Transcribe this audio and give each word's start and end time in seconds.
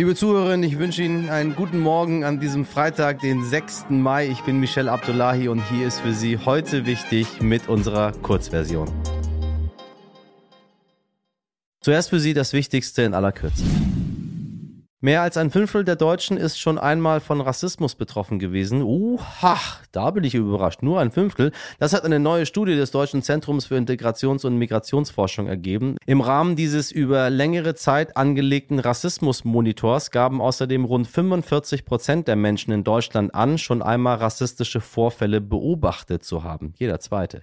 Liebe 0.00 0.14
Zuhörerinnen, 0.14 0.62
ich 0.62 0.78
wünsche 0.78 1.02
Ihnen 1.02 1.28
einen 1.28 1.54
guten 1.54 1.78
Morgen 1.78 2.24
an 2.24 2.40
diesem 2.40 2.64
Freitag, 2.64 3.20
den 3.20 3.44
6. 3.44 3.90
Mai. 3.90 4.28
Ich 4.28 4.40
bin 4.44 4.58
Michel 4.58 4.88
Abdullahi 4.88 5.48
und 5.48 5.60
hier 5.68 5.86
ist 5.86 6.00
für 6.00 6.14
Sie 6.14 6.38
heute 6.38 6.86
wichtig 6.86 7.42
mit 7.42 7.68
unserer 7.68 8.12
Kurzversion. 8.12 8.90
Zuerst 11.82 12.08
für 12.08 12.18
Sie 12.18 12.32
das 12.32 12.54
Wichtigste 12.54 13.02
in 13.02 13.12
aller 13.12 13.32
Kürze. 13.32 13.62
Mehr 15.02 15.22
als 15.22 15.38
ein 15.38 15.50
Fünftel 15.50 15.82
der 15.82 15.96
Deutschen 15.96 16.36
ist 16.36 16.60
schon 16.60 16.78
einmal 16.78 17.20
von 17.20 17.40
Rassismus 17.40 17.94
betroffen 17.94 18.38
gewesen. 18.38 18.82
Uha, 18.82 19.56
da 19.92 20.10
bin 20.10 20.24
ich 20.24 20.34
überrascht. 20.34 20.82
Nur 20.82 21.00
ein 21.00 21.10
Fünftel. 21.10 21.52
Das 21.78 21.94
hat 21.94 22.04
eine 22.04 22.18
neue 22.18 22.44
Studie 22.44 22.76
des 22.76 22.90
Deutschen 22.90 23.22
Zentrums 23.22 23.64
für 23.64 23.78
Integrations- 23.78 24.44
und 24.44 24.58
Migrationsforschung 24.58 25.46
ergeben. 25.46 25.96
Im 26.04 26.20
Rahmen 26.20 26.54
dieses 26.54 26.92
über 26.92 27.30
längere 27.30 27.74
Zeit 27.74 28.18
angelegten 28.18 28.78
Rassismusmonitors 28.78 30.10
gaben 30.10 30.42
außerdem 30.42 30.84
rund 30.84 31.08
45 31.08 31.86
Prozent 31.86 32.28
der 32.28 32.36
Menschen 32.36 32.70
in 32.70 32.84
Deutschland 32.84 33.34
an, 33.34 33.56
schon 33.56 33.80
einmal 33.80 34.18
rassistische 34.18 34.82
Vorfälle 34.82 35.40
beobachtet 35.40 36.24
zu 36.24 36.44
haben. 36.44 36.74
Jeder 36.76 37.00
zweite. 37.00 37.40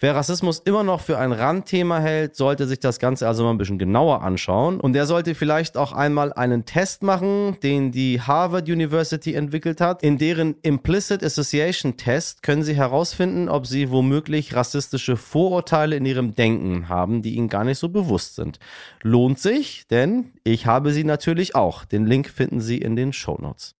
Wer 0.00 0.16
Rassismus 0.16 0.58
immer 0.60 0.84
noch 0.84 1.02
für 1.02 1.18
ein 1.18 1.32
Randthema 1.32 1.98
hält, 1.98 2.34
sollte 2.34 2.66
sich 2.66 2.80
das 2.80 2.98
Ganze 2.98 3.28
also 3.28 3.44
mal 3.44 3.50
ein 3.50 3.58
bisschen 3.58 3.78
genauer 3.78 4.22
anschauen. 4.22 4.80
Und 4.80 4.94
der 4.94 5.04
sollte 5.04 5.34
vielleicht 5.34 5.76
auch 5.76 5.92
einmal 5.92 6.32
einen 6.32 6.64
Test 6.64 6.93
Test 6.94 7.02
machen, 7.02 7.56
den 7.60 7.90
die 7.90 8.20
Harvard 8.20 8.68
University 8.68 9.34
entwickelt 9.34 9.80
hat. 9.80 10.04
In 10.04 10.16
deren 10.16 10.54
Implicit 10.62 11.24
Association 11.24 11.96
Test 11.96 12.44
können 12.44 12.62
Sie 12.62 12.76
herausfinden, 12.76 13.48
ob 13.48 13.66
Sie 13.66 13.90
womöglich 13.90 14.54
rassistische 14.54 15.16
Vorurteile 15.16 15.96
in 15.96 16.06
Ihrem 16.06 16.36
Denken 16.36 16.88
haben, 16.88 17.22
die 17.22 17.34
Ihnen 17.34 17.48
gar 17.48 17.64
nicht 17.64 17.78
so 17.78 17.88
bewusst 17.88 18.36
sind. 18.36 18.60
Lohnt 19.02 19.40
sich, 19.40 19.88
denn 19.88 20.30
ich 20.44 20.66
habe 20.66 20.92
sie 20.92 21.02
natürlich 21.02 21.56
auch. 21.56 21.84
Den 21.84 22.06
Link 22.06 22.28
finden 22.28 22.60
Sie 22.60 22.78
in 22.78 22.94
den 22.94 23.12
Show 23.12 23.38
Notes. 23.40 23.74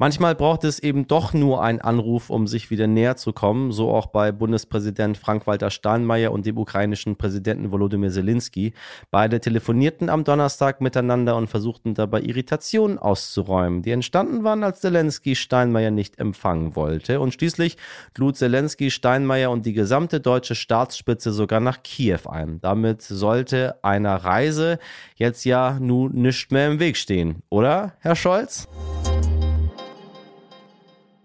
Manchmal 0.00 0.36
braucht 0.36 0.62
es 0.62 0.78
eben 0.78 1.08
doch 1.08 1.34
nur 1.34 1.60
einen 1.60 1.80
Anruf, 1.80 2.30
um 2.30 2.46
sich 2.46 2.70
wieder 2.70 2.86
näher 2.86 3.16
zu 3.16 3.32
kommen, 3.32 3.72
so 3.72 3.90
auch 3.90 4.06
bei 4.06 4.30
Bundespräsident 4.30 5.18
Frank-Walter 5.18 5.70
Steinmeier 5.70 6.30
und 6.30 6.46
dem 6.46 6.56
ukrainischen 6.56 7.16
Präsidenten 7.16 7.72
Volodymyr 7.72 8.12
Zelensky. 8.12 8.74
Beide 9.10 9.40
telefonierten 9.40 10.08
am 10.08 10.22
Donnerstag 10.22 10.80
miteinander 10.80 11.34
und 11.34 11.48
versuchten 11.48 11.94
dabei 11.94 12.20
Irritationen 12.20 12.96
auszuräumen, 12.96 13.82
die 13.82 13.90
entstanden 13.90 14.44
waren, 14.44 14.62
als 14.62 14.80
Zelensky 14.80 15.34
Steinmeier 15.34 15.90
nicht 15.90 16.16
empfangen 16.20 16.76
wollte. 16.76 17.18
Und 17.18 17.34
schließlich 17.34 17.76
lud 18.16 18.36
Zelensky 18.36 18.92
Steinmeier 18.92 19.50
und 19.50 19.66
die 19.66 19.72
gesamte 19.72 20.20
deutsche 20.20 20.54
Staatsspitze 20.54 21.32
sogar 21.32 21.58
nach 21.58 21.82
Kiew 21.82 22.20
ein. 22.28 22.60
Damit 22.60 23.02
sollte 23.02 23.82
einer 23.82 24.14
Reise 24.14 24.78
jetzt 25.16 25.44
ja 25.44 25.76
nun 25.80 26.12
nicht 26.12 26.52
mehr 26.52 26.70
im 26.70 26.78
Weg 26.78 26.96
stehen, 26.96 27.42
oder, 27.48 27.94
Herr 27.98 28.14
Scholz? 28.14 28.68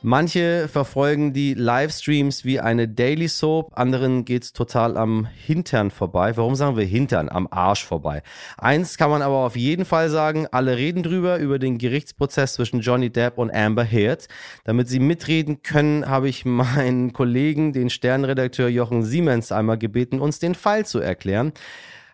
Manche 0.06 0.68
verfolgen 0.68 1.32
die 1.32 1.54
Livestreams 1.54 2.44
wie 2.44 2.60
eine 2.60 2.90
Daily 2.90 3.30
Soap, 3.30 3.72
anderen 3.72 4.26
geht's 4.26 4.52
total 4.52 4.98
am 4.98 5.26
Hintern 5.26 5.92
vorbei. 5.92 6.36
Warum 6.36 6.56
sagen 6.56 6.76
wir 6.76 6.84
Hintern? 6.84 7.30
Am 7.30 7.48
Arsch 7.50 7.86
vorbei. 7.86 8.22
Eins 8.58 8.98
kann 8.98 9.10
man 9.10 9.22
aber 9.22 9.46
auf 9.46 9.56
jeden 9.56 9.86
Fall 9.86 10.10
sagen, 10.10 10.46
alle 10.52 10.76
reden 10.76 11.04
drüber, 11.04 11.38
über 11.38 11.58
den 11.58 11.78
Gerichtsprozess 11.78 12.56
zwischen 12.56 12.82
Johnny 12.82 13.12
Depp 13.12 13.38
und 13.38 13.50
Amber 13.56 13.86
Heard. 13.86 14.28
Damit 14.66 14.90
sie 14.90 15.00
mitreden 15.00 15.64
können, 15.64 16.06
habe 16.06 16.28
ich 16.28 16.44
meinen 16.44 17.14
Kollegen, 17.14 17.72
den 17.72 17.90
Sternredakteur 17.90 18.68
Jochen 18.68 19.06
Siemens, 19.06 19.54
einmal 19.54 19.78
gebeten, 19.78 20.20
uns 20.20 20.38
den 20.38 20.54
Fall 20.54 20.86
zu 20.86 21.00
erklären. 21.00 21.54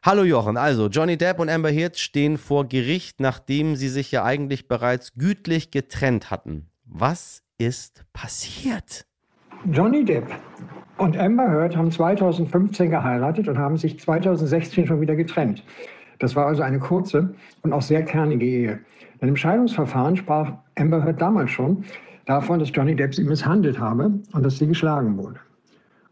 Hallo 0.04 0.23
Jochen, 0.26 0.58
also 0.58 0.90
Johnny 0.90 1.17
Depp 1.17 1.40
und 1.40 1.50
Amber 1.50 1.72
Heard 1.72 1.98
stehen 1.98 2.38
vor 2.38 2.67
Gericht, 2.67 3.20
nachdem 3.20 3.76
sie 3.76 3.90
sich 3.90 4.12
ja 4.12 4.23
eigentlich 4.23 4.67
bereits 4.67 5.14
gütlich 5.16 5.72
getrennt 5.72 6.30
hatten. 6.30 6.70
Was 6.86 7.42
ist 7.60 8.06
passiert? 8.14 9.06
Johnny 9.72 10.06
Depp 10.06 10.26
und 10.98 11.17
Amber 11.17 11.50
Heard 11.50 11.76
haben 11.76 11.92
2015 11.92 12.89
geheiratet 12.89 13.48
und 13.50 13.58
haben 13.58 13.78
sich 13.78 14.00
2016 14.00 14.88
schon 14.88 15.02
wieder 15.02 15.16
getrennt. 15.16 15.64
Das 16.20 16.36
war 16.36 16.48
also 16.48 16.64
eine 16.64 16.80
kurze 16.80 17.33
und 17.61 17.73
auch 17.73 17.82
sehr 17.82 18.04
kernige 18.04 18.45
Ehe. 18.45 18.80
Denn 19.22 19.30
im 19.30 19.36
Scheidungsverfahren 19.36 20.16
sprach 20.16 20.54
Amber 20.76 21.04
Heard 21.04 21.22
damals 21.22 21.52
schon 21.52 21.83
davon, 22.26 22.60
dass 22.60 22.72
Johnny 22.73 22.95
Depp 22.95 23.14
sie 23.14 23.26
misshandelt 23.26 23.78
habe 23.78 24.14
und 24.32 24.44
dass 24.44 24.58
sie 24.58 24.67
geschlagen 24.67 25.17
wurde. 25.17 25.39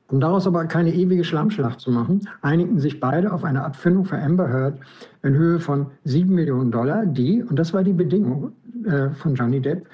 Um 0.09 0.19
daraus 0.19 0.47
aber 0.47 0.65
keine 0.65 0.93
ewige 0.93 1.23
Schlammschlacht 1.23 1.79
zu 1.79 1.91
machen, 1.91 2.27
einigten 2.41 2.79
sich 2.79 2.99
beide 2.99 3.31
auf 3.31 3.43
eine 3.43 3.63
Abfindung 3.63 4.05
für 4.05 4.17
Amber 4.17 4.49
Heard 4.49 4.79
in 5.23 5.33
Höhe 5.33 5.59
von 5.59 5.87
7 6.03 6.33
Millionen 6.33 6.71
Dollar, 6.71 7.05
die, 7.05 7.43
und 7.43 7.57
das 7.57 7.73
war 7.73 7.83
die 7.83 7.93
Bedingung 7.93 8.53
äh, 8.85 9.09
von 9.11 9.35
Johnny 9.35 9.61
Depp, 9.61 9.87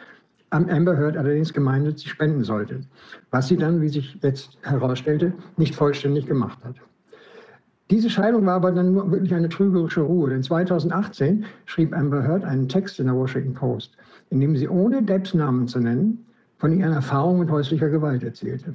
Amber 0.54 0.96
Heard 0.96 1.18
allerdings 1.18 1.52
gemeinnützig 1.52 2.10
spenden 2.10 2.44
sollte, 2.44 2.82
was 3.32 3.48
sie 3.48 3.58
dann, 3.58 3.82
wie 3.82 3.90
sich 3.90 4.18
jetzt 4.22 4.58
herausstellte, 4.62 5.34
nicht 5.58 5.76
vollständig 5.76 6.28
gemacht 6.28 6.60
hat. 6.64 6.76
Diese 7.90 8.10
Scheidung 8.10 8.46
war 8.46 8.56
aber 8.56 8.72
dann 8.72 8.94
nur 8.94 9.12
wirklich 9.12 9.34
eine 9.34 9.50
trügerische 9.50 10.02
Ruhe, 10.02 10.30
denn 10.30 10.44
2018 10.44 11.46
schrieb 11.66 11.96
Amber 11.96 12.24
Heard 12.24 12.44
einen 12.44 12.70
Text 12.70 13.00
in 13.00 13.08
der 13.08 13.16
Washington 13.16 13.54
Post, 13.54 13.98
in 14.30 14.40
dem 14.40 14.56
sie 14.56 14.68
ohne 14.68 15.04
Depps 15.04 15.34
Namen 15.34 15.68
zu 15.68 15.80
nennen 15.80 16.26
von 16.58 16.72
ihren 16.72 16.94
Erfahrungen 16.94 17.42
mit 17.42 17.52
häuslicher 17.52 17.90
Gewalt 17.90 18.24
erzählte. 18.24 18.74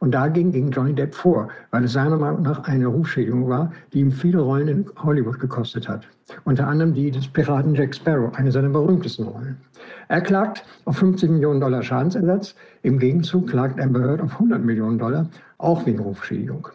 Und 0.00 0.10
dagegen 0.10 0.50
ging 0.50 0.70
Johnny 0.70 0.94
Depp 0.94 1.14
vor, 1.14 1.48
weil 1.70 1.84
es 1.84 1.92
seiner 1.92 2.16
Meinung 2.16 2.42
nach 2.42 2.64
eine 2.64 2.86
Rufschädigung 2.86 3.48
war, 3.48 3.72
die 3.92 4.00
ihm 4.00 4.10
viele 4.10 4.40
Rollen 4.40 4.68
in 4.68 4.86
Hollywood 4.96 5.38
gekostet 5.38 5.88
hat. 5.88 6.08
Unter 6.44 6.66
anderem 6.66 6.92
die 6.92 7.10
des 7.10 7.28
Piraten 7.28 7.74
Jack 7.74 7.94
Sparrow, 7.94 8.34
eine 8.34 8.50
seiner 8.50 8.70
berühmtesten 8.70 9.28
Rollen. 9.28 9.56
Er 10.08 10.20
klagt 10.20 10.64
auf 10.86 10.96
50 10.96 11.30
Millionen 11.30 11.60
Dollar 11.60 11.82
Schadensersatz. 11.82 12.54
Im 12.82 12.98
Gegenzug 12.98 13.48
klagt 13.48 13.80
Amber 13.80 14.00
Heard 14.00 14.20
auf 14.20 14.32
100 14.32 14.64
Millionen 14.64 14.98
Dollar, 14.98 15.28
auch 15.58 15.86
wegen 15.86 16.00
Rufschädigung. 16.00 16.68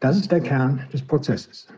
Das 0.00 0.16
ist 0.16 0.32
der 0.32 0.40
Kern 0.40 0.80
des 0.92 1.02
Prozesses. 1.02 1.68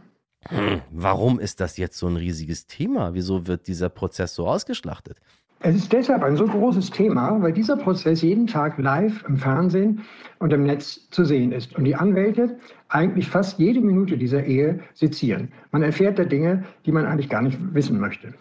Hm, 0.49 0.83
warum 0.91 1.39
ist 1.39 1.61
das 1.61 1.77
jetzt 1.77 1.99
so 1.99 2.07
ein 2.07 2.17
riesiges 2.17 2.67
Thema? 2.67 3.15
Wieso 3.15 3.47
wird 3.47 3.67
dieser 3.67 3.89
Prozess 3.89 4.35
so 4.35 4.47
ausgeschlachtet? 4.47 5.19
Es 5.67 5.75
ist 5.75 5.95
deshalb 5.95 6.23
ein 6.23 6.37
so 6.37 6.45
großes 6.45 6.91
Thema, 6.91 7.41
weil 7.41 7.55
dieser 7.55 7.79
Prozess 7.79 8.21
jeden 8.21 8.47
Tag 8.47 8.77
live 8.77 9.25
im 9.27 9.39
Fernsehen 9.39 10.03
und 10.39 10.53
im 10.53 10.65
Netz 10.65 11.09
zu 11.09 11.25
sehen 11.25 11.53
ist 11.53 11.75
und 11.75 11.85
die 11.85 11.95
Anwälte 11.95 12.59
eigentlich 12.91 13.31
fast 13.31 13.59
jede 13.59 13.81
Minute 13.81 14.19
dieser 14.19 14.45
Ehe 14.45 14.81
sezieren. 14.93 15.49
Man 15.73 15.83
erfährt 15.83 16.19
da 16.19 16.25
Dinge, 16.25 16.65
die 16.85 16.93
man 16.93 17.07
eigentlich 17.07 17.31
gar 17.31 17.41
nicht 17.41 17.59
wissen 17.73 17.99
möchte. 17.99 18.35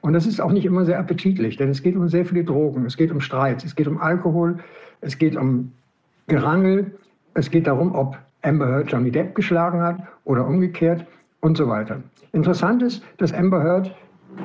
Und 0.00 0.14
das 0.14 0.26
ist 0.26 0.40
auch 0.40 0.50
nicht 0.50 0.64
immer 0.64 0.84
sehr 0.84 0.98
appetitlich, 0.98 1.56
denn 1.56 1.68
es 1.68 1.80
geht 1.80 1.94
um 1.94 2.08
sehr 2.08 2.26
viele 2.26 2.42
Drogen, 2.42 2.84
es 2.86 2.96
geht 2.96 3.12
um 3.12 3.20
Streit, 3.20 3.64
es 3.64 3.76
geht 3.76 3.86
um 3.86 3.98
Alkohol, 3.98 4.58
es 5.00 5.16
geht 5.16 5.36
um 5.36 5.70
Gerangel, 6.26 6.90
es 7.34 7.52
geht 7.52 7.68
darum, 7.68 7.94
ob 7.94 8.18
Amber 8.42 8.66
Heard 8.66 8.90
Johnny 8.90 9.12
Depp 9.12 9.36
geschlagen 9.36 9.80
hat 9.80 9.98
oder 10.24 10.44
umgekehrt 10.44 11.06
und 11.40 11.56
so 11.56 11.68
weiter. 11.68 12.02
Interessant 12.32 12.82
ist, 12.82 13.04
dass 13.18 13.32
Amber 13.32 13.62
Heard 13.62 13.94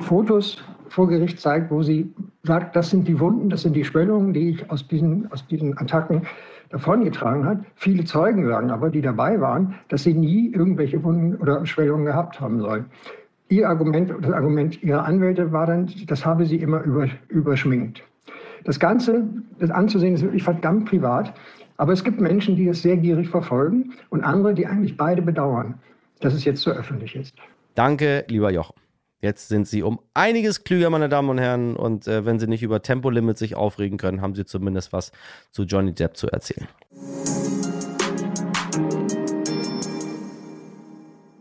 Fotos 0.02 0.62
vor 0.90 1.08
Gericht 1.08 1.40
zeigt, 1.40 1.70
wo 1.70 1.82
sie 1.82 2.12
sagt, 2.42 2.74
das 2.74 2.90
sind 2.90 3.06
die 3.06 3.18
Wunden, 3.20 3.48
das 3.48 3.62
sind 3.62 3.74
die 3.74 3.84
Schwellungen, 3.84 4.32
die 4.32 4.50
ich 4.50 4.70
aus 4.70 4.86
diesen, 4.86 5.30
aus 5.32 5.46
diesen 5.46 5.78
Attacken 5.78 6.22
davongetragen 6.70 7.46
hat. 7.46 7.58
Viele 7.76 8.04
Zeugen 8.04 8.46
sagen 8.46 8.70
aber, 8.70 8.90
die 8.90 9.00
dabei 9.00 9.40
waren, 9.40 9.74
dass 9.88 10.02
sie 10.02 10.14
nie 10.14 10.52
irgendwelche 10.52 11.02
Wunden 11.02 11.36
oder 11.36 11.64
Schwellungen 11.64 12.06
gehabt 12.06 12.40
haben 12.40 12.60
sollen. 12.60 12.86
Ihr 13.48 13.68
Argument, 13.68 14.12
das 14.20 14.32
Argument 14.32 14.82
ihrer 14.82 15.04
Anwälte 15.04 15.52
war 15.52 15.66
dann, 15.66 15.90
das 16.06 16.26
habe 16.26 16.44
sie 16.44 16.56
immer 16.56 16.82
über, 16.82 17.08
überschminkt. 17.28 18.02
Das 18.64 18.78
Ganze, 18.78 19.24
das 19.58 19.70
anzusehen, 19.70 20.14
ist 20.14 20.22
wirklich 20.22 20.42
verdammt 20.42 20.88
privat. 20.88 21.32
Aber 21.76 21.92
es 21.92 22.04
gibt 22.04 22.20
Menschen, 22.20 22.56
die 22.56 22.66
das 22.66 22.82
sehr 22.82 22.96
gierig 22.96 23.28
verfolgen 23.28 23.92
und 24.10 24.22
andere, 24.22 24.54
die 24.54 24.66
eigentlich 24.66 24.96
beide 24.96 25.22
bedauern, 25.22 25.74
dass 26.20 26.34
es 26.34 26.44
jetzt 26.44 26.62
so 26.62 26.70
öffentlich 26.70 27.16
ist. 27.16 27.34
Danke, 27.74 28.24
lieber 28.28 28.50
Jochen. 28.50 28.74
Jetzt 29.22 29.48
sind 29.48 29.68
sie 29.68 29.82
um 29.82 30.00
einiges 30.14 30.64
klüger, 30.64 30.88
meine 30.88 31.10
Damen 31.10 31.28
und 31.28 31.38
Herren. 31.38 31.76
Und 31.76 32.06
äh, 32.06 32.24
wenn 32.24 32.38
sie 32.38 32.46
nicht 32.46 32.62
über 32.62 32.80
Tempolimit 32.80 33.36
sich 33.36 33.54
aufregen 33.54 33.98
können, 33.98 34.22
haben 34.22 34.34
sie 34.34 34.46
zumindest 34.46 34.94
was 34.94 35.12
zu 35.50 35.64
Johnny 35.64 35.92
Depp 35.92 36.16
zu 36.16 36.28
erzählen. 36.28 36.66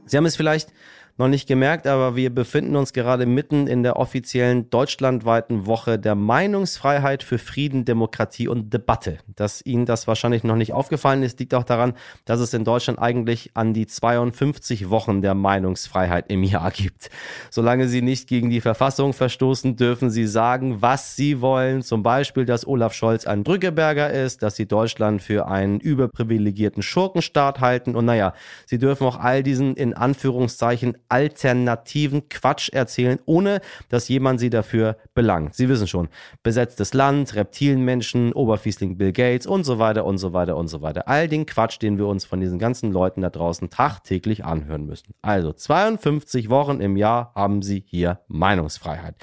Sie 0.06 0.18
haben 0.18 0.26
es 0.26 0.36
vielleicht 0.36 0.74
noch 1.20 1.28
nicht 1.28 1.48
gemerkt, 1.48 1.86
aber 1.86 2.16
wir 2.16 2.34
befinden 2.34 2.78
uns 2.78 2.94
gerade 2.94 3.26
mitten 3.26 3.68
in 3.68 3.84
der 3.84 3.98
offiziellen 3.98 4.70
deutschlandweiten 4.70 5.66
Woche 5.66 6.00
der 6.00 6.16
Meinungsfreiheit 6.16 7.24
für 7.24 7.38
Frieden, 7.38 7.84
Demokratie 7.84 8.48
und 8.48 8.74
Debatte. 8.74 9.18
Dass 9.36 9.64
Ihnen 9.66 9.86
das 9.86 10.08
wahrscheinlich 10.08 10.46
noch 10.46 10.56
nicht 10.56 10.72
aufgefallen 10.72 11.22
ist, 11.22 11.38
liegt 11.42 11.54
auch 11.54 11.66
daran, 11.66 11.94
dass 12.24 12.40
es 12.40 12.54
in 12.54 12.64
Deutschland 12.64 13.00
eigentlich 13.00 13.52
an 13.54 13.74
die 13.74 13.86
52 13.86 14.90
Wochen 14.90 15.22
der 15.22 15.36
Meinungsfreiheit 15.36 16.32
im 16.32 16.44
Jahr 16.44 16.72
gibt. 16.72 17.10
Solange 17.50 17.90
Sie 17.90 18.02
nicht 18.02 18.30
gegen 18.30 18.50
die 18.50 18.62
Verfassung 18.62 19.12
verstoßen, 19.12 19.76
dürfen 19.76 20.10
Sie 20.10 20.26
sagen, 20.26 20.82
was 20.82 21.18
Sie 21.18 21.42
wollen. 21.42 21.82
Zum 21.82 22.02
Beispiel, 22.02 22.46
dass 22.46 22.66
Olaf 22.66 22.94
Scholz 22.94 23.28
ein 23.28 23.44
Drückeberger 23.44 24.10
ist, 24.10 24.42
dass 24.42 24.56
Sie 24.56 24.68
Deutschland 24.68 25.22
für 25.22 25.48
einen 25.48 25.82
überprivilegierten 25.82 26.82
Schurkenstaat 26.82 27.60
halten 27.60 27.98
und 27.98 28.06
naja, 28.06 28.34
Sie 28.66 28.78
dürfen 28.78 29.06
auch 29.06 29.20
all 29.20 29.44
diesen 29.44 29.76
in 29.76 29.94
Anführungszeichen 29.94 30.96
alternativen 31.10 32.30
Quatsch 32.30 32.70
erzählen, 32.70 33.20
ohne 33.26 33.62
dass 33.90 34.08
jemand 34.08 34.40
sie 34.40 34.50
dafür 34.50 34.98
belangt. 35.14 35.56
Sie 35.56 35.68
wissen 35.68 35.88
schon, 35.88 36.08
besetztes 36.44 36.94
Land, 36.94 37.36
Reptilienmenschen, 37.36 38.34
Oberfiesling 38.34 38.98
Bill 38.98 39.12
Gates 39.12 39.46
und 39.46 39.64
so 39.64 39.80
weiter 39.80 40.06
und 40.06 40.18
so 40.18 40.34
weiter 40.34 40.56
und 40.56 40.68
so 40.68 40.82
weiter. 40.82 41.08
All 41.08 41.28
den 41.28 41.46
Quatsch, 41.46 41.82
den 41.82 41.98
wir 41.98 42.08
uns 42.08 42.26
von 42.26 42.40
diesen 42.40 42.60
ganzen 42.60 42.92
Leuten 42.92 43.22
da 43.22 43.30
draußen 43.30 43.70
tagtäglich 43.70 44.46
anhören 44.46 44.86
müssen. 44.86 45.14
Also 45.22 45.52
52 45.52 46.50
Wochen 46.50 46.80
im 46.80 46.96
Jahr 46.96 47.32
haben 47.36 47.62
sie 47.62 47.84
hier 47.88 48.20
Meinungsfreiheit. 48.28 49.16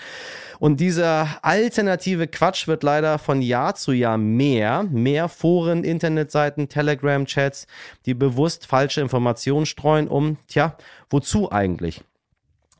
Und 0.59 0.81
dieser 0.81 1.39
alternative 1.43 2.27
Quatsch 2.27 2.67
wird 2.67 2.83
leider 2.83 3.19
von 3.19 3.43
Jahr 3.43 3.75
zu 3.75 3.93
Jahr 3.93 4.19
mehr. 4.19 4.85
Mehr 4.85 5.29
Foren, 5.29 5.85
Internetseiten, 5.85 6.69
Telegram-Chats, 6.69 7.67
die 8.07 8.15
bewusst 8.15 8.67
falsche 8.67 9.01
Informationen 9.01 9.67
streuen, 9.67 10.09
um, 10.09 10.39
tja, 10.49 10.77
wozu 11.11 11.51
eigentlich? 11.51 12.03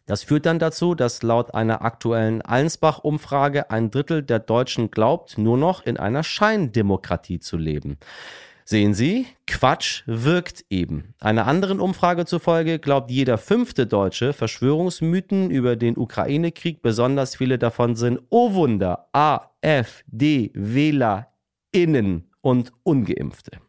Das 0.07 0.23
führt 0.23 0.47
dann 0.47 0.61
dazu, 0.61 0.95
dass 0.95 1.23
laut 1.23 1.55
einer 1.55 1.83
aktuellen 1.83 2.41
Allensbach-Umfrage 2.41 3.71
ein 3.71 3.91
Drittel 3.91 4.23
der 4.23 4.39
Deutschen 4.39 4.93
glaubt, 4.93 5.37
nur 5.37 5.59
noch 5.59 5.85
in 5.85 5.97
einer 5.97 6.23
Scheindemokratie 6.23 7.41
zu 7.41 7.57
leben. 7.57 7.99
Sehen 8.65 8.95
Sie, 8.95 9.27
Quatsch 9.47 10.03
wirkt 10.07 10.65
eben. 10.71 11.15
Einer 11.21 11.47
anderen 11.47 11.79
Umfrage 11.81 12.25
zufolge 12.25 12.81
glaubt 12.81 13.13
jeder 13.13 13.39
fünfte 13.39 13.87
Deutsche 13.87 14.33
Verschwörungsmythen 14.33 15.51
über 15.51 15.77
den 15.77 15.97
Ukraine-Krieg. 15.97 16.83
Besonders 16.83 17.37
viele 17.37 17.59
davon 17.59 17.95
sind, 17.95 18.21
oh 18.29 18.55
Wunder, 18.55 19.09
AfD, 19.13 20.51
Wähler, 20.55 21.33
Innen 21.71 22.31
und 22.41 22.73
Ungeimpfte. 22.83 23.61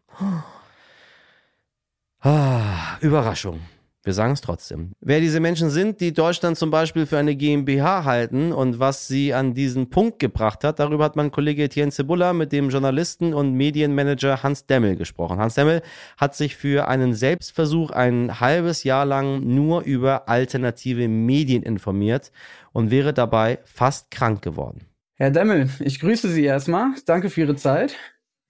Ah, 2.21 2.97
Überraschung. 3.01 3.59
Wir 4.07 4.13
sagen 4.13 4.31
es 4.31 4.39
trotzdem. 4.39 4.93
Wer 5.01 5.19
diese 5.19 5.41
Menschen 5.41 5.69
sind, 5.69 5.99
die 5.99 6.13
Deutschland 6.13 6.57
zum 6.57 6.71
Beispiel 6.71 7.05
für 7.05 7.17
eine 7.17 7.35
GmbH 7.35 8.05
halten 8.05 8.53
und 8.53 8.79
was 8.79 9.09
sie 9.09 9.33
an 9.33 9.53
diesen 9.53 9.89
Punkt 9.89 10.19
gebracht 10.19 10.63
hat, 10.63 10.79
darüber 10.79 11.03
hat 11.03 11.17
mein 11.17 11.29
Kollege 11.29 11.63
Etienne 11.63 11.91
Cebulla 11.91 12.31
mit 12.31 12.53
dem 12.53 12.69
Journalisten 12.69 13.33
und 13.33 13.51
Medienmanager 13.55 14.43
Hans 14.43 14.65
Demmel 14.65 14.95
gesprochen. 14.95 15.39
Hans 15.39 15.55
Demmel 15.55 15.81
hat 16.15 16.35
sich 16.35 16.55
für 16.55 16.87
einen 16.87 17.15
Selbstversuch 17.15 17.91
ein 17.91 18.39
halbes 18.39 18.85
Jahr 18.85 19.05
lang 19.05 19.41
nur 19.41 19.81
über 19.81 20.29
alternative 20.29 21.09
Medien 21.09 21.63
informiert 21.63 22.31
und 22.71 22.91
wäre 22.91 23.13
dabei 23.13 23.59
fast 23.65 24.09
krank 24.09 24.41
geworden. 24.41 24.85
Herr 25.15 25.31
Demmel, 25.31 25.69
ich 25.81 25.99
grüße 25.99 26.29
Sie 26.29 26.45
erstmal. 26.45 26.91
Danke 27.05 27.29
für 27.29 27.41
Ihre 27.41 27.57
Zeit. 27.57 27.97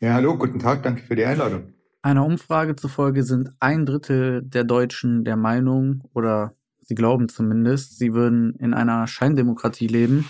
Ja, 0.01 0.13
hallo, 0.13 0.37
guten 0.37 0.59
Tag, 0.59 0.83
danke 0.83 1.01
für 1.01 1.15
die 1.15 1.25
Einladung. 1.25 1.73
Einer 2.07 2.25
Umfrage 2.25 2.77
zufolge 2.77 3.23
sind 3.23 3.51
ein 3.59 3.85
Drittel 3.85 4.41
der 4.41 4.63
Deutschen 4.63 5.25
der 5.25 5.35
Meinung, 5.35 6.05
oder 6.13 6.53
sie 6.81 6.95
glauben 6.95 7.27
zumindest, 7.27 7.99
sie 7.99 8.13
würden 8.13 8.55
in 8.59 8.73
einer 8.73 9.07
Scheindemokratie 9.07 9.87
leben. 9.87 10.29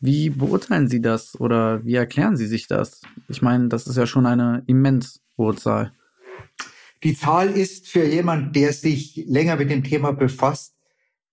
Wie 0.00 0.30
beurteilen 0.30 0.88
Sie 0.88 1.02
das 1.02 1.38
oder 1.38 1.84
wie 1.84 1.96
erklären 1.96 2.38
Sie 2.38 2.46
sich 2.46 2.66
das? 2.66 3.02
Ich 3.28 3.42
meine, 3.42 3.68
das 3.68 3.86
ist 3.86 3.98
ja 3.98 4.06
schon 4.06 4.24
eine 4.24 4.62
immens 4.64 5.20
hohe 5.36 5.54
Zahl. 5.54 5.92
Die 7.02 7.14
Zahl 7.14 7.50
ist 7.50 7.88
für 7.88 8.06
jemand, 8.06 8.56
der 8.56 8.72
sich 8.72 9.22
länger 9.28 9.56
mit 9.56 9.70
dem 9.70 9.84
Thema 9.84 10.12
befasst, 10.12 10.76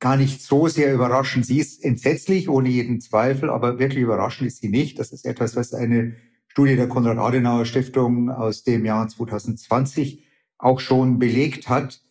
gar 0.01 0.17
nicht 0.17 0.41
so 0.41 0.67
sehr 0.67 0.93
überraschend. 0.93 1.45
Sie 1.45 1.57
ist 1.57 1.85
entsetzlich, 1.85 2.49
ohne 2.49 2.67
jeden 2.67 2.99
Zweifel, 2.99 3.49
aber 3.49 3.79
wirklich 3.79 4.03
überraschend 4.03 4.49
ist 4.49 4.59
sie 4.59 4.67
nicht. 4.67 4.99
Das 4.99 5.13
ist 5.13 5.25
etwas, 5.25 5.55
was 5.55 5.73
eine 5.73 6.17
Studie 6.59 6.75
der 6.75 6.89
Konrad-Adenauer-Stiftung 6.89 8.29
aus 8.29 8.65
dem 8.65 8.83
Jahr 8.83 9.07
2020 9.07 10.25
auch 10.57 10.81
schon 10.81 11.17
belegt 11.17 11.69
hat. 11.69 12.01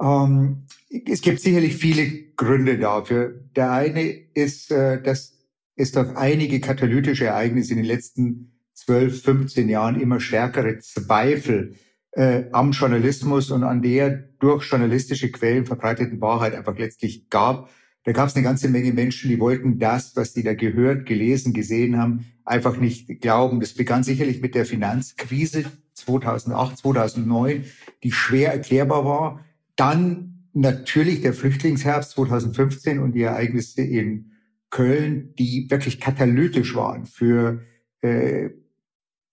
Ähm, 0.00 0.64
es 1.06 1.20
gibt 1.20 1.40
sicherlich 1.40 1.76
viele 1.76 2.32
Gründe 2.34 2.78
dafür. 2.78 3.38
Der 3.54 3.70
eine 3.70 4.00
ist, 4.32 4.72
äh, 4.72 5.02
dass 5.02 5.36
es 5.76 5.92
doch 5.92 6.14
einige 6.14 6.58
katalytische 6.58 7.26
Ereignisse 7.26 7.72
in 7.72 7.80
den 7.80 7.84
letzten 7.84 8.58
12, 8.76 9.22
15 9.22 9.68
Jahren 9.68 10.00
immer 10.00 10.20
stärkere 10.20 10.78
Zweifel 10.78 11.74
äh, 12.12 12.44
am 12.52 12.70
Journalismus 12.70 13.50
und 13.50 13.62
an 13.62 13.82
der 13.82 14.08
durch 14.08 14.64
journalistische 14.64 15.30
Quellen 15.30 15.66
verbreiteten 15.66 16.18
Wahrheit 16.22 16.54
einfach 16.54 16.78
letztlich 16.78 17.28
gab. 17.28 17.68
Da 18.08 18.12
gab 18.12 18.26
es 18.26 18.36
eine 18.36 18.42
ganze 18.42 18.70
Menge 18.70 18.94
Menschen, 18.94 19.28
die 19.28 19.38
wollten 19.38 19.78
das, 19.78 20.16
was 20.16 20.32
die 20.32 20.42
da 20.42 20.54
gehört, 20.54 21.04
gelesen, 21.04 21.52
gesehen 21.52 21.98
haben, 21.98 22.24
einfach 22.42 22.78
nicht 22.78 23.20
glauben. 23.20 23.60
Das 23.60 23.74
begann 23.74 24.02
sicherlich 24.02 24.40
mit 24.40 24.54
der 24.54 24.64
Finanzkrise 24.64 25.66
2008, 25.92 26.78
2009, 26.78 27.66
die 28.02 28.10
schwer 28.10 28.50
erklärbar 28.50 29.04
war. 29.04 29.44
Dann 29.76 30.48
natürlich 30.54 31.20
der 31.20 31.34
Flüchtlingsherbst 31.34 32.12
2015 32.12 32.98
und 32.98 33.12
die 33.12 33.20
Ereignisse 33.20 33.82
in 33.82 34.32
Köln, 34.70 35.34
die 35.38 35.66
wirklich 35.68 36.00
katalytisch 36.00 36.74
waren 36.74 37.04
für 37.04 37.60
äh, 38.00 38.48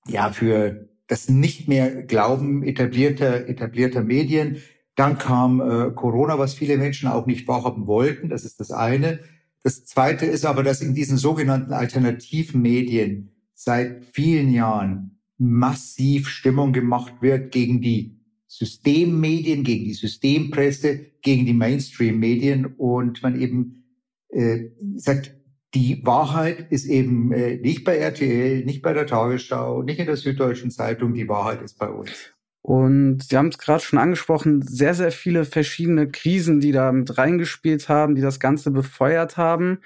ja 0.06 0.34
für 0.34 0.90
das 1.08 1.30
nicht 1.30 1.70
mehr 1.70 2.04
Glauben 2.04 2.62
etablierter 2.62 3.48
etablierter 3.48 4.04
Medien. 4.04 4.58
Dann 4.96 5.18
kam 5.18 5.60
äh, 5.60 5.92
Corona, 5.92 6.40
was 6.40 6.54
viele 6.54 6.78
Menschen 6.78 7.10
auch 7.10 7.26
nicht 7.26 7.48
wahrhaben 7.48 7.86
wollten. 7.88 8.30
Das 8.30 8.46
ist 8.46 8.60
das 8.60 8.72
eine. 8.72 9.20
Das 9.64 9.86
zweite 9.86 10.26
ist 10.26 10.46
aber, 10.46 10.64
dass 10.64 10.82
in 10.82 10.94
diesen 10.94 11.18
sogenannten 11.18 11.74
alternativen 11.74 12.62
Medien 12.62 13.32
seit 13.54 14.06
vielen 14.14 14.52
Jahren 14.52 15.20
massiv 15.38 16.30
Stimmung 16.30 16.72
gemacht 16.72 17.14
wird 17.22 17.52
gegen 17.52 17.82
die 17.82 18.20
Systemmedien, 18.48 19.64
gegen 19.64 19.86
die 19.86 19.94
Systempresse, 19.94 21.08
gegen 21.22 21.46
die 21.46 21.54
Mainstream-Medien 21.54 22.66
und 22.66 23.22
man 23.22 23.40
eben 23.40 23.84
äh, 24.30 24.70
sagt, 24.96 25.36
die 25.74 26.06
Wahrheit 26.06 26.72
ist 26.72 26.86
eben 26.86 27.34
äh, 27.34 27.58
nicht 27.58 27.84
bei 27.84 27.98
RTL, 27.98 28.64
nicht 28.64 28.82
bei 28.82 28.94
der 28.94 29.08
Tagesschau, 29.08 29.84
nicht 29.84 30.00
in 30.00 30.06
der 30.06 30.16
Süddeutschen 30.16 30.72
Zeitung, 30.72 31.14
die 31.14 31.28
Wahrheit 31.28 31.62
ist 31.62 31.78
bei 31.78 31.90
uns. 31.90 32.35
Und 32.66 33.22
Sie 33.22 33.38
haben 33.38 33.50
es 33.50 33.60
gerade 33.60 33.84
schon 33.84 34.00
angesprochen, 34.00 34.64
sehr, 34.64 34.96
sehr 34.96 35.12
viele 35.12 35.46
verschiedene 35.46 36.10
Krisen, 36.10 36.62
die 36.62 36.72
da 36.72 36.92
mit 36.92 37.16
reingespielt 37.16 37.90
haben, 37.90 38.16
die 38.16 38.24
das 38.24 38.40
Ganze 38.40 38.72
befeuert 38.72 39.38
haben. 39.38 39.82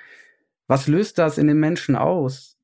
Was 0.66 0.88
löst 0.88 1.18
das 1.18 1.38
in 1.38 1.48
den 1.48 1.60
Menschen 1.60 1.98
aus? 1.98 2.56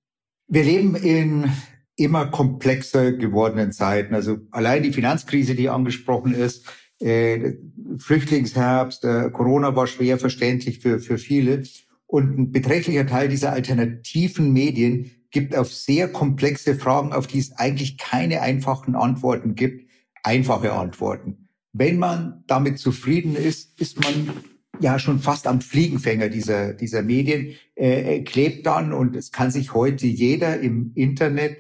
Wir 0.48 0.64
leben 0.64 0.96
in 0.96 1.52
immer 1.98 2.28
komplexer 2.28 3.12
gewordenen 3.12 3.74
Zeiten. 3.74 4.16
Also 4.16 4.38
allein 4.52 4.84
die 4.84 4.94
Finanzkrise, 4.94 5.54
die 5.54 5.68
angesprochen 5.68 6.34
ist, 6.34 6.66
äh, 7.02 7.56
Flüchtlingsherbst, 7.98 9.04
äh, 9.04 9.30
Corona 9.32 9.76
war 9.76 9.86
schwer 9.86 10.18
verständlich 10.18 10.80
für, 10.80 11.00
für 11.00 11.18
viele. 11.18 11.64
Und 12.08 12.40
ein 12.40 12.52
beträchtlicher 12.54 13.06
Teil 13.06 13.28
dieser 13.28 13.52
alternativen 13.52 14.54
Medien 14.54 15.12
gibt 15.32 15.58
auf 15.58 15.74
sehr 15.74 16.08
komplexe 16.08 16.76
Fragen, 16.76 17.12
auf 17.12 17.28
die 17.28 17.40
es 17.40 17.52
eigentlich 17.58 17.98
keine 17.98 18.42
einfachen 18.42 18.96
Antworten 18.96 19.56
gibt, 19.56 19.86
einfache 20.26 20.74
Antworten. 20.74 21.50
Wenn 21.74 22.00
man 22.00 22.44
damit 22.48 22.80
zufrieden 22.80 23.36
ist, 23.36 23.80
ist 23.80 24.02
man 24.02 24.32
ja 24.80 25.00
schon 25.00 25.20
fast 25.20 25.48
am 25.48 25.62
Fliegenfänger 25.62 26.30
dieser, 26.30 26.74
dieser 26.74 27.02
Medien, 27.02 27.56
äh, 27.76 28.22
klebt 28.24 28.66
dann 28.66 28.94
und 28.94 29.16
es 29.16 29.32
kann 29.32 29.52
sich 29.52 29.74
heute 29.74 30.08
jeder 30.08 30.60
im 30.60 30.92
Internet 30.96 31.58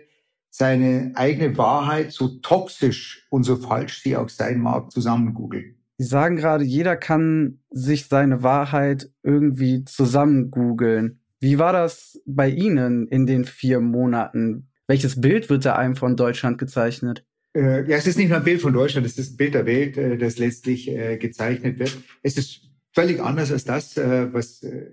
seine 0.49 1.11
eigene 1.15 1.57
Wahrheit, 1.57 2.11
so 2.11 2.39
toxisch 2.39 3.27
und 3.29 3.43
so 3.43 3.57
falsch 3.57 4.01
sie 4.01 4.15
auch 4.15 4.29
sein 4.29 4.59
mag, 4.59 4.91
zusammengoogeln. 4.91 5.75
Sie 5.97 6.05
sagen 6.05 6.37
gerade, 6.37 6.63
jeder 6.63 6.95
kann 6.95 7.59
sich 7.69 8.07
seine 8.07 8.41
Wahrheit 8.41 9.09
irgendwie 9.23 9.83
zusammengoogeln. 9.83 11.19
Wie 11.39 11.59
war 11.59 11.73
das 11.73 12.21
bei 12.25 12.49
Ihnen 12.49 13.07
in 13.07 13.25
den 13.25 13.45
vier 13.45 13.79
Monaten? 13.81 14.69
Welches 14.87 15.19
Bild 15.19 15.49
wird 15.49 15.65
da 15.65 15.75
einem 15.75 15.95
von 15.95 16.15
Deutschland 16.15 16.57
gezeichnet? 16.57 17.24
Äh, 17.55 17.89
ja, 17.89 17.95
es 17.95 18.05
ist 18.05 18.17
nicht 18.17 18.29
nur 18.29 18.37
ein 18.37 18.43
Bild 18.43 18.61
von 18.61 18.73
Deutschland, 18.73 19.07
es 19.07 19.17
ist 19.17 19.33
ein 19.33 19.37
Bild 19.37 19.53
der 19.53 19.65
Welt, 19.65 19.97
äh, 19.97 20.17
das 20.17 20.37
letztlich 20.37 20.89
äh, 20.89 21.17
gezeichnet 21.17 21.79
wird. 21.79 21.97
Es 22.21 22.37
ist 22.37 22.69
völlig 22.91 23.21
anders 23.21 23.51
als 23.51 23.63
das, 23.63 23.95
äh, 23.97 24.33
was 24.33 24.61
äh, 24.63 24.91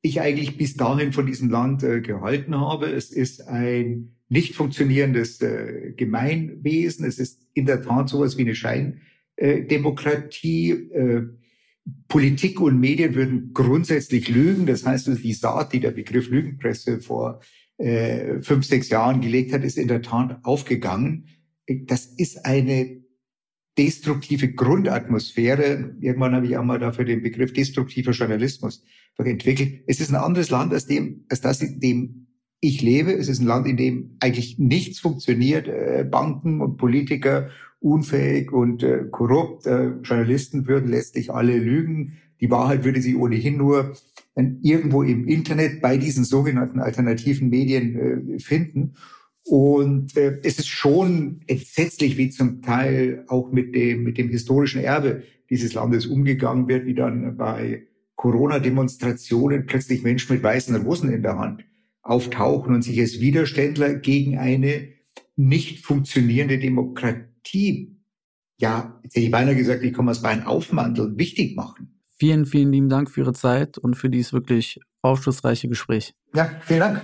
ich 0.00 0.20
eigentlich 0.20 0.56
bis 0.56 0.74
dahin 0.74 1.12
von 1.12 1.26
diesem 1.26 1.50
Land 1.50 1.82
äh, 1.82 2.00
gehalten 2.00 2.58
habe. 2.58 2.86
Es 2.86 3.10
ist 3.10 3.46
ein 3.46 4.16
nicht 4.28 4.54
funktionierendes 4.54 5.40
Gemeinwesen. 5.98 7.04
Es 7.04 7.18
ist 7.18 7.46
in 7.52 7.66
der 7.66 7.82
Tat 7.82 8.08
sowas 8.08 8.38
wie 8.38 8.42
eine 8.42 8.54
Scheindemokratie. 8.54 10.88
Politik 12.08 12.58
und 12.58 12.80
Medien 12.80 13.14
würden 13.14 13.50
grundsätzlich 13.52 14.30
lügen. 14.30 14.64
Das 14.64 14.86
heißt, 14.86 15.10
die 15.22 15.34
Saat, 15.34 15.74
die 15.74 15.80
der 15.80 15.90
Begriff 15.90 16.30
Lügenpresse 16.30 17.00
vor 17.00 17.42
äh, 17.76 18.40
fünf, 18.40 18.64
sechs 18.64 18.88
Jahren 18.88 19.20
gelegt 19.20 19.52
hat, 19.52 19.64
ist 19.64 19.76
in 19.76 19.88
der 19.88 20.00
Tat 20.00 20.40
aufgegangen 20.44 21.26
das 21.66 22.06
ist 22.06 22.44
eine 22.44 23.02
destruktive 23.78 24.52
Grundatmosphäre. 24.52 25.96
Irgendwann 26.00 26.34
habe 26.34 26.46
ich 26.46 26.56
auch 26.56 26.64
mal 26.64 26.78
dafür 26.78 27.04
den 27.04 27.22
Begriff 27.22 27.52
destruktiver 27.52 28.12
Journalismus 28.12 28.84
entwickelt. 29.18 29.84
Es 29.86 30.00
ist 30.00 30.10
ein 30.10 30.16
anderes 30.16 30.50
Land 30.50 30.72
als 30.72 30.86
dem, 30.86 31.24
als 31.28 31.40
das, 31.40 31.62
in 31.62 31.80
dem 31.80 32.26
ich 32.60 32.82
lebe. 32.82 33.12
Es 33.12 33.28
ist 33.28 33.40
ein 33.40 33.46
Land, 33.46 33.66
in 33.66 33.76
dem 33.76 34.16
eigentlich 34.20 34.58
nichts 34.58 35.00
funktioniert. 35.00 35.68
Äh, 35.68 36.06
Banken 36.08 36.60
und 36.60 36.76
Politiker 36.76 37.50
unfähig 37.80 38.52
und 38.52 38.82
äh, 38.82 39.04
korrupt. 39.10 39.66
Äh, 39.66 39.96
Journalisten 40.02 40.66
würden 40.66 40.90
letztlich 40.90 41.32
alle 41.32 41.56
lügen. 41.56 42.18
Die 42.40 42.50
Wahrheit 42.50 42.84
würde 42.84 43.00
sie 43.00 43.16
ohnehin 43.16 43.56
nur 43.56 43.96
irgendwo 44.34 45.02
im 45.02 45.28
Internet 45.28 45.82
bei 45.82 45.98
diesen 45.98 46.24
sogenannten 46.24 46.80
alternativen 46.80 47.48
Medien 47.50 48.34
äh, 48.34 48.38
finden. 48.38 48.94
Und 49.44 50.16
äh, 50.16 50.38
es 50.42 50.58
ist 50.58 50.68
schon 50.68 51.40
entsetzlich, 51.46 52.16
wie 52.16 52.30
zum 52.30 52.62
Teil 52.62 53.24
auch 53.28 53.50
mit 53.50 53.74
dem, 53.74 54.04
mit 54.04 54.18
dem 54.18 54.28
historischen 54.28 54.80
Erbe 54.82 55.24
dieses 55.50 55.74
Landes 55.74 56.06
umgegangen 56.06 56.68
wird, 56.68 56.86
wie 56.86 56.94
dann 56.94 57.36
bei 57.36 57.86
Corona-Demonstrationen 58.16 59.66
plötzlich 59.66 60.02
Menschen 60.02 60.34
mit 60.34 60.42
weißen 60.42 60.76
Rosen 60.76 61.12
in 61.12 61.22
der 61.22 61.38
Hand 61.38 61.64
auftauchen 62.02 62.74
und 62.74 62.82
sich 62.82 63.00
als 63.00 63.20
Widerständler 63.20 63.94
gegen 63.94 64.38
eine 64.38 64.88
nicht 65.36 65.84
funktionierende 65.84 66.58
Demokratie, 66.58 67.96
ja, 68.58 69.00
jetzt 69.02 69.16
hätte 69.16 69.26
ich 69.26 69.30
beinahe 69.30 69.56
gesagt, 69.56 69.82
ich 69.82 69.92
komme 69.92 70.10
aus 70.10 70.22
Bayern 70.22 70.44
aufmanteln, 70.44 71.18
wichtig 71.18 71.56
machen. 71.56 72.00
Vielen, 72.16 72.46
vielen 72.46 72.72
lieben 72.72 72.88
Dank 72.88 73.10
für 73.10 73.22
Ihre 73.22 73.32
Zeit 73.32 73.78
und 73.78 73.96
für 73.96 74.08
dieses 74.08 74.32
wirklich 74.32 74.78
aufschlussreiche 75.00 75.68
Gespräch. 75.68 76.14
Ja, 76.34 76.48
vielen 76.60 76.80
Dank. 76.80 77.02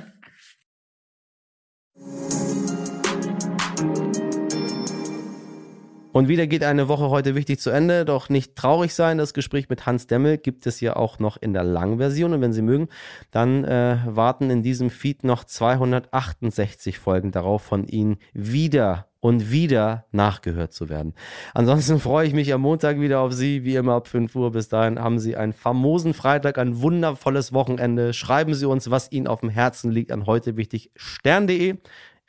Und 6.12 6.28
wieder 6.28 6.46
geht 6.46 6.64
eine 6.64 6.88
Woche 6.88 7.10
heute 7.10 7.34
wichtig 7.34 7.60
zu 7.60 7.70
Ende, 7.70 8.04
doch 8.04 8.28
nicht 8.28 8.56
traurig 8.56 8.94
sein. 8.94 9.18
Das 9.18 9.34
Gespräch 9.34 9.68
mit 9.68 9.84
Hans 9.84 10.06
Demmel 10.06 10.38
gibt 10.38 10.66
es 10.66 10.80
ja 10.80 10.96
auch 10.96 11.18
noch 11.18 11.36
in 11.36 11.52
der 11.52 11.64
Langversion. 11.64 12.32
Und 12.32 12.40
wenn 12.40 12.52
Sie 12.52 12.62
mögen, 12.62 12.88
dann 13.30 13.64
äh, 13.64 13.98
warten 14.06 14.50
in 14.50 14.62
diesem 14.62 14.90
Feed 14.90 15.22
noch 15.22 15.44
268 15.44 16.98
Folgen 16.98 17.30
darauf, 17.30 17.62
von 17.62 17.86
Ihnen 17.86 18.16
wieder 18.32 19.08
und 19.20 19.50
wieder 19.50 20.06
nachgehört 20.12 20.72
zu 20.72 20.88
werden. 20.88 21.12
Ansonsten 21.52 21.98
freue 21.98 22.26
ich 22.26 22.32
mich 22.32 22.54
am 22.54 22.62
Montag 22.62 23.00
wieder 23.00 23.20
auf 23.20 23.32
Sie, 23.32 23.64
wie 23.64 23.74
immer 23.74 23.94
ab 23.94 24.08
5 24.08 24.34
Uhr. 24.34 24.52
Bis 24.52 24.68
dahin 24.68 24.98
haben 24.98 25.18
Sie 25.18 25.36
einen 25.36 25.52
famosen 25.52 26.14
Freitag, 26.14 26.56
ein 26.56 26.80
wundervolles 26.80 27.52
Wochenende. 27.52 28.12
Schreiben 28.14 28.54
Sie 28.54 28.66
uns, 28.66 28.90
was 28.90 29.12
Ihnen 29.12 29.26
auf 29.26 29.40
dem 29.40 29.50
Herzen 29.50 29.90
liegt, 29.90 30.12
an 30.12 30.26
heute 30.26 30.56
wichtig 30.56 30.90
stern.de 30.94 31.76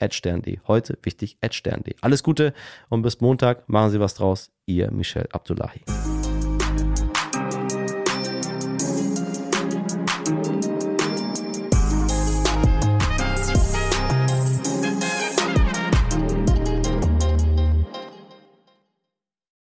stern.de. 0.10 0.60
Heute 0.68 0.98
wichtig 1.04 1.38
stern.de. 1.50 1.96
Alles 2.02 2.24
Gute 2.24 2.54
und 2.90 3.02
bis 3.02 3.22
Montag. 3.22 3.68
Machen 3.70 3.92
Sie 3.92 4.00
was 4.00 4.16
draus. 4.16 4.52
Ihr 4.66 4.92
Michel 4.92 5.28
Abdullahi. 5.32 5.82